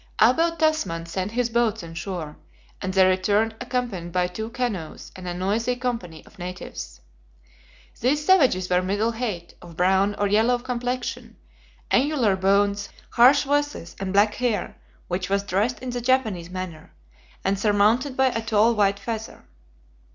Abel 0.19 0.55
Tasman 0.55 1.05
sent 1.05 1.33
his 1.33 1.51
boats 1.51 1.83
on 1.83 1.93
shore, 1.93 2.35
and 2.81 2.91
they 2.91 3.05
returned 3.05 3.53
accompanied 3.61 4.11
by 4.11 4.25
two 4.25 4.49
canoes 4.49 5.11
and 5.15 5.27
a 5.27 5.33
noisy 5.35 5.75
company 5.75 6.25
of 6.25 6.39
natives. 6.39 7.01
These 7.99 8.25
savages 8.25 8.67
were 8.67 8.81
middle 8.81 9.11
height, 9.11 9.53
of 9.61 9.77
brown 9.77 10.15
or 10.15 10.25
yellow 10.27 10.57
complexion, 10.57 11.35
angular 11.91 12.35
bones, 12.35 12.89
harsh 13.11 13.43
voices, 13.43 13.95
and 13.99 14.11
black 14.11 14.33
hair, 14.33 14.75
which 15.07 15.29
was 15.29 15.43
dressed 15.43 15.77
in 15.83 15.91
the 15.91 16.01
Japanese 16.01 16.49
manner, 16.49 16.91
and 17.45 17.59
surmounted 17.59 18.17
by 18.17 18.29
a 18.31 18.41
tall 18.41 18.73
white 18.73 18.97
feather. 18.97 19.43